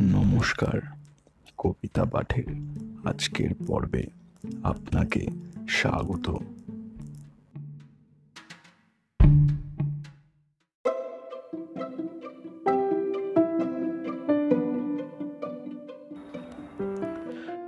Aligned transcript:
নমস্কার, 0.00 0.80
কবিতা 1.58 2.04
পাঠের 2.04 2.44
আজকের 3.04 3.50
পর্বে 3.66 4.06
আপনাকে 4.62 5.26
স্বাগত। 5.68 6.30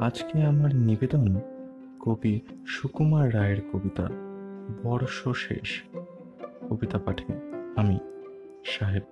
আজকে 0.00 0.42
আমার 0.42 0.74
নিবেদন 0.74 1.40
কবি 2.00 2.40
সুকুমার 2.66 3.34
রায়ের 3.34 3.60
কবিতা 3.72 4.08
বর্ষ 4.82 5.28
শেষ 5.28 5.82
কবিতা 6.70 6.98
পাঠে 6.98 7.32
আমি 7.76 7.98
সাহেব 8.64 9.02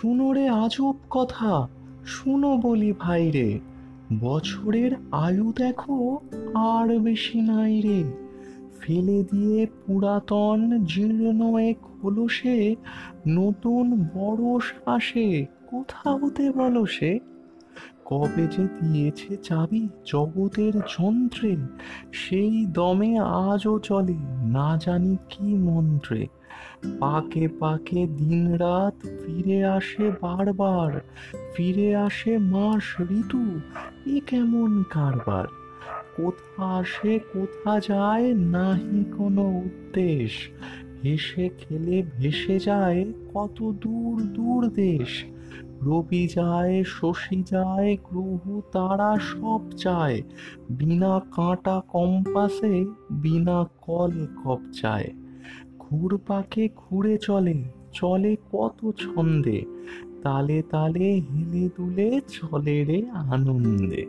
শুনো 0.00 0.32
রে 0.32 0.48
আজব 0.48 0.94
কথা। 1.10 1.68
শুনো 2.06 2.56
বলি 2.56 2.92
ভাই 2.98 3.30
রে, 3.30 3.60
বছরের 4.20 4.90
আয়ু 5.12 5.52
দেখো 5.56 6.18
আর 6.54 6.98
বেশি 6.98 7.40
নাই 7.40 7.80
রে। 7.80 8.04
ফেলে 8.80 9.24
দিয়ে 9.32 9.66
পুরাতন 9.86 10.84
জীর্ণ 10.84 11.56
এক 11.56 11.76
হলো 12.04 12.28
সে 12.28 12.76
নতুন 13.28 14.04
বরস 14.14 14.62
আসে 14.86 15.46
কোথা 15.66 16.10
হতে 16.10 16.50
বলো 16.50 16.86
সে? 16.86 17.18
কবে 18.04 18.46
যে 18.46 18.64
দিয়েছে 18.64 19.36
চাবি 19.36 19.88
জগতের 20.06 20.72
যন্ত্রে, 20.76 21.56
সেই 22.12 22.66
দমে 22.66 23.18
আজও 23.18 23.78
চলে, 23.78 24.14
না 24.42 24.78
জানি 24.86 25.16
কি 25.30 25.44
মন্ত্রে। 25.44 26.26
পাকে 27.00 27.48
পাকে 27.48 28.06
দিন 28.06 28.54
রাত 28.54 28.94
ফিরে 29.02 29.64
আসে 29.64 30.10
বারবার, 30.22 31.00
ফিরে 31.54 31.96
আসে 31.96 32.38
মাস 32.38 33.00
ঋতু, 33.00 33.60
এ 34.06 34.20
কেমন 34.26 34.82
কারবার? 34.90 35.44
কোথা 36.16 36.64
আসে, 36.64 37.18
কোথা 37.18 37.80
যায়, 37.80 38.34
নাহি 38.34 39.04
কোনো 39.16 39.42
উদ্দেশ। 39.42 40.48
হেসে 41.04 41.50
খেলে 41.58 42.02
ভেসে 42.16 42.58
যায়, 42.58 43.12
কত 43.34 43.62
দূর 43.62 44.22
দূর 44.22 44.68
দেশ। 44.68 45.24
রবি 45.82 46.28
যায়, 46.28 46.84
শশী 46.86 47.42
যায়, 47.42 47.96
গ্রহ 48.04 48.60
তারা 48.72 49.18
সব 49.18 49.60
চায়। 49.76 50.22
বিনা 50.70 51.20
কাঁটা 51.20 51.82
কম্পাসে, 51.88 52.86
বিনা 53.10 53.64
কল 53.80 54.26
কবচায় 54.44 55.10
ঘুরপাকে 55.90 56.68
ঘুরে 56.76 57.18
চলে 57.18 57.54
চলে 57.92 58.36
কত 58.52 58.90
ছন্দে। 58.98 59.58
তালে 60.22 60.62
তালে 60.70 61.08
হেলে 61.28 61.68
দুলে 61.76 62.20
চলে 62.28 62.84
রে 62.84 62.98
আনন্দে। 63.10 64.02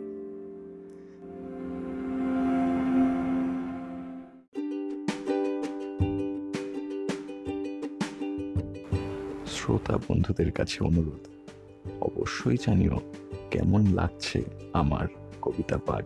শ্রোতা 9.46 9.96
বন্ধুদের 9.96 10.52
কাছে 10.52 10.84
অনুরোধ, 10.84 11.24
অবশ্যই 12.00 12.56
জানিও 12.66 12.96
কেমন 13.50 13.82
লাগছে 13.94 14.42
আমার 14.72 15.06
কবিতা 15.42 15.78
পাঠ। 15.86 16.04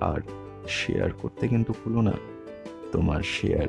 আর 0.00 0.20
শেয়ার 0.68 1.10
করতে 1.12 1.48
কিন্তু 1.48 1.72
ভুলো 1.72 2.00
না, 2.00 2.14
তোমার 2.92 3.22
শেয়ার 3.22 3.68